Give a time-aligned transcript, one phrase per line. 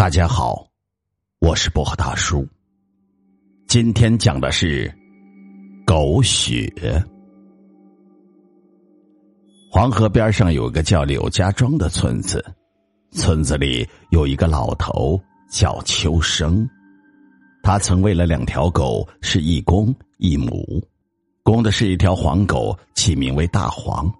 [0.00, 0.66] 大家好，
[1.40, 2.48] 我是薄荷大叔。
[3.68, 4.90] 今天讲的是
[5.84, 6.72] 狗血。
[9.70, 12.42] 黄河边上有个叫柳家庄的村子，
[13.10, 16.66] 村子里有一个老头叫秋生，
[17.62, 20.82] 他曾为了两条狗是一公一母，
[21.42, 24.10] 公的是一条黄狗，起名为大黄；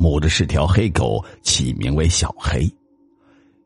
[0.00, 2.68] 母的是条黑狗，起名为小黑。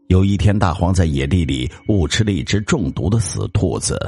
[0.09, 3.99] 有一天，大黄在野地里误吃了一只中毒的死兔子，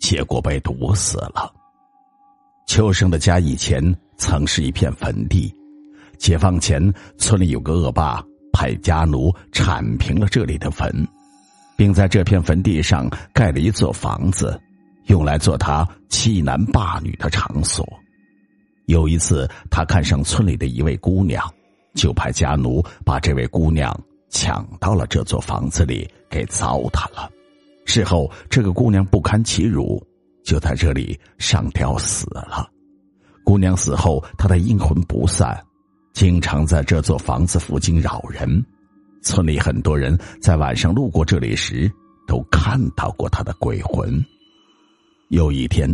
[0.00, 1.52] 结果被毒死了。
[2.66, 3.80] 秋生的家以前
[4.16, 5.54] 曾是一片坟地，
[6.18, 8.20] 解放前村里有个恶霸
[8.52, 10.90] 派家奴铲平了这里的坟，
[11.76, 14.60] 并在这片坟地上盖了一座房子，
[15.06, 17.86] 用来做他欺男霸女的场所。
[18.86, 21.48] 有一次，他看上村里的一位姑娘，
[21.94, 23.96] 就派家奴把这位姑娘。
[24.34, 27.30] 抢到了这座房子里，给糟蹋了。
[27.86, 30.04] 事后，这个姑娘不堪其辱，
[30.44, 32.68] 就在这里上吊死了。
[33.44, 35.56] 姑娘死后，她的阴魂不散，
[36.12, 38.62] 经常在这座房子附近扰人。
[39.22, 41.88] 村里很多人在晚上路过这里时，
[42.26, 44.20] 都看到过她的鬼魂。
[45.28, 45.88] 有一天，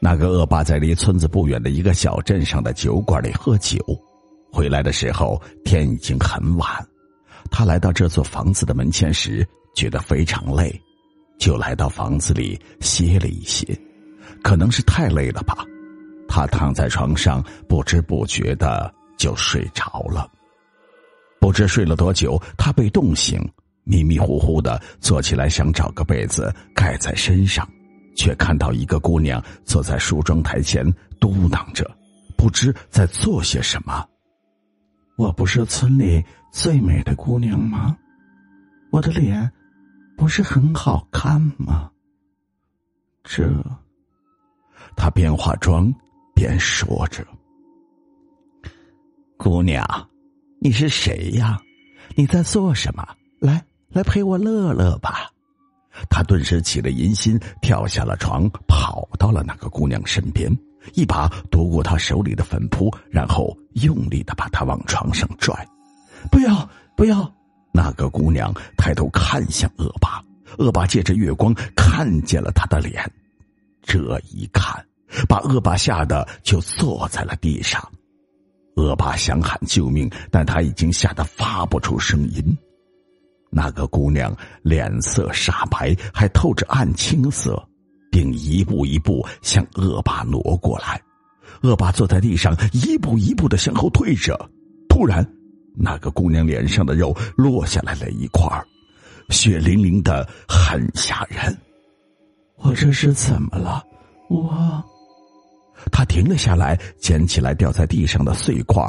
[0.00, 3.78] 那个恶霸在离村子不远的一个小镇上的酒馆里喝酒，
[4.50, 6.66] 回来的时候天已经很晚。
[7.50, 10.80] 他来到这座房子的门前时，觉得非常累，
[11.38, 13.66] 就来到房子里歇了一歇。
[14.42, 15.64] 可能是太累了吧，
[16.28, 20.30] 他躺在床上，不知不觉的就睡着了。
[21.40, 23.40] 不知睡了多久，他被冻醒，
[23.84, 27.68] 迷迷糊糊的坐起来，想找个被子盖在身上，
[28.16, 30.84] 却看到一个姑娘坐在梳妆台前，
[31.20, 31.90] 嘟囔着，
[32.36, 34.06] 不知在做些什么。
[35.16, 37.96] 我不是村里最美的姑娘吗？
[38.90, 39.50] 我的脸
[40.16, 41.90] 不是很好看吗？
[43.22, 43.50] 这，
[44.96, 45.92] 他边化妆
[46.34, 47.26] 边说着
[49.38, 49.84] ：“姑娘，
[50.60, 51.60] 你是谁呀？
[52.16, 53.06] 你在做什么？
[53.40, 55.30] 来，来陪我乐乐吧。”
[56.10, 60.50] 他顿时起了淫心，跳下了床，跑到了那个姑娘身边。
[60.92, 65.54] 一把夺过他手里的粉扑，然后用力的把他往床上拽。
[66.30, 67.32] 不要，不要！
[67.72, 70.22] 那个姑娘抬头看向恶霸，
[70.58, 73.10] 恶霸借着月光看见了他的脸。
[73.82, 74.84] 这一看，
[75.28, 77.82] 把恶霸吓得就坐在了地上。
[78.76, 82.56] 恶霸想喊救命，但他已经吓得发不出声音。
[83.50, 87.62] 那个姑娘脸色煞白，还透着暗青色。
[88.14, 91.02] 并一步一步向恶霸挪过来，
[91.62, 94.38] 恶霸坐在地上，一步一步的向后退着。
[94.88, 95.28] 突然，
[95.74, 98.48] 那个姑娘脸上的肉落下来了一块
[99.30, 101.58] 血淋淋的，很吓人。
[102.58, 103.82] 我这是怎么了？
[104.30, 104.80] 我……
[105.90, 108.80] 他停了下来，捡起来掉在地上的碎块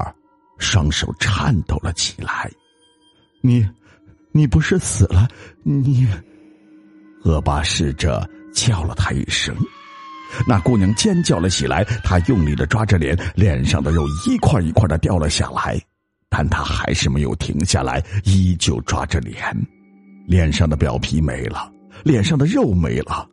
[0.59, 2.47] 双手颤抖了起来。
[3.41, 3.67] 你，
[4.31, 5.27] 你不是死了？
[5.63, 6.07] 你……
[7.23, 8.23] 恶霸试着。
[8.55, 9.55] 叫了他一声，
[10.47, 11.83] 那姑娘尖叫了起来。
[12.03, 15.79] 她用力的抓着脸，脸上的肉一块一块的掉了下来，
[16.29, 19.37] 但她还是没有停下来，依旧抓着脸。
[20.25, 21.71] 脸上的表皮没了，
[22.03, 23.27] 脸上的肉没了，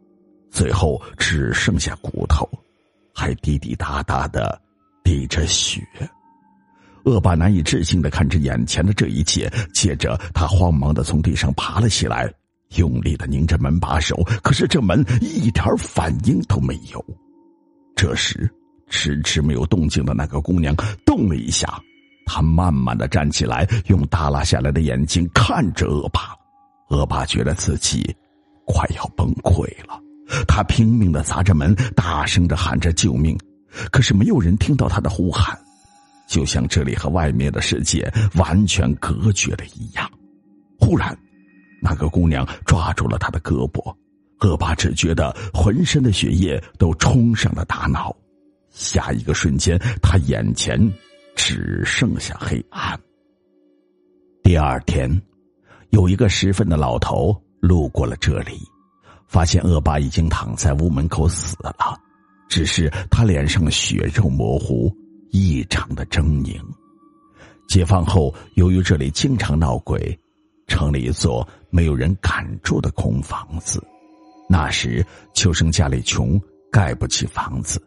[0.50, 2.47] 最后只剩下骨头，
[3.15, 4.60] 还滴滴答答的
[5.03, 5.81] 滴着血。
[7.04, 12.33] 恶霸难以置信的看着眼前的这一切，接着他慌忙的从地上爬了起来。
[12.77, 17.05] 用力的拧着门把手，可是这门一点反应都没有。
[17.94, 18.50] 这时，
[18.88, 20.75] 迟迟没有动静的那个姑娘
[21.05, 21.81] 动了一下，
[22.27, 26.34] 她慢慢的站起来，用耷拉下来的眼睛看着恶霸。
[26.88, 28.15] 恶霸觉得自己
[28.66, 29.99] 快要崩溃了，
[30.47, 33.39] 他拼命的砸着门，大声的喊着救命，
[33.91, 35.59] 可是没有人听到他的呼喊，
[36.27, 40.10] 就像这里和外面的世界完全隔绝了一样。
[40.78, 41.16] 忽然。
[41.84, 43.92] 那个姑娘抓住了他的胳膊，
[44.39, 48.15] 恶霸只觉得浑身的血液都冲上了大脑，
[48.71, 50.80] 下一个瞬间，他眼前
[51.34, 52.98] 只剩下黑暗。
[54.45, 55.21] 第二天，
[55.91, 58.60] 有一个十分的老头路过了这里，
[59.27, 61.74] 发现恶霸已经躺在屋门口死了，
[62.48, 64.89] 只是他脸上血肉模糊，
[65.33, 66.60] 异常的狰狞。
[67.68, 70.16] 解放后，由于这里经常闹鬼。
[70.72, 73.83] 成了一座没有人敢住的空房子。
[74.48, 75.04] 那时
[75.34, 76.41] 秋生家里穷，
[76.71, 77.80] 盖不起房子，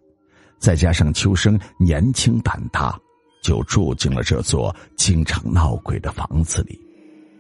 [0.59, 2.97] 再加上秋生年轻胆大，
[3.41, 6.79] 就住进了这座经常闹鬼的房子里。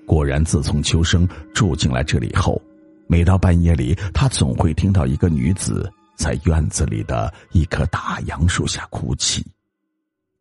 [0.07, 2.61] 果然，自从秋生住进来这里后，
[3.07, 9.45] 每到半夜里，他总会听到一个女子在院子里的一棵大杨树下哭泣。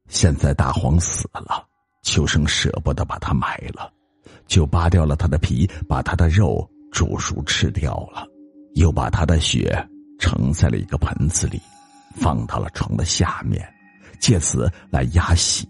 [0.09, 1.67] 现在大黄死了，
[2.03, 3.91] 秋生舍不得把它埋了，
[4.47, 8.26] 就扒掉了他的皮，把他的肉煮熟吃掉了，
[8.75, 9.76] 又把他的血
[10.19, 11.61] 盛在了一个盆子里，
[12.15, 13.67] 放到了床的下面，
[14.21, 15.67] 借此来压血。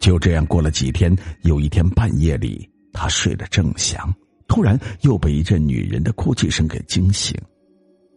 [0.00, 4.12] 就这样过了几天，有一天半夜里，他睡得正香，
[4.48, 7.36] 突然又被一阵女人的哭泣声给惊醒。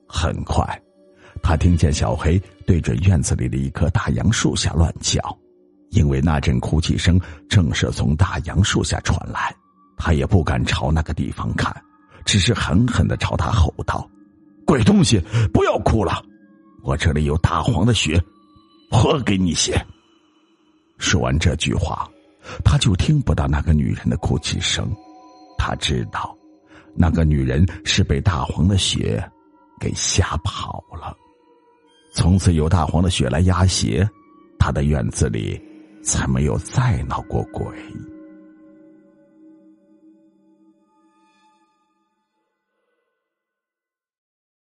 [0.07, 0.65] 很快，
[1.43, 5.21] 他听见小黑对着院子里的一棵大杨树下乱叫，
[5.95, 7.19] 因为那阵哭泣声
[7.49, 9.55] 正是从大杨树下传来。
[9.97, 11.73] 他也不敢朝那个地方看，
[12.25, 14.07] 只是狠狠的朝他吼道
[14.67, 15.19] ：“鬼东西，
[15.53, 16.21] 不要哭了！
[16.83, 18.21] 我这里有大黄的血，
[18.91, 19.73] 喝给你血。”
[20.99, 22.07] 说完这句话，
[22.63, 24.85] 他就听不到那个女人的哭泣声。
[25.57, 26.35] 他知道，
[26.93, 29.23] 那个女人是被大黄的血
[29.79, 31.15] 给吓跑了。
[32.13, 34.07] 从此有大黄的血来压血，
[34.59, 35.61] 他的院子里
[36.05, 37.65] 才没有再闹过鬼。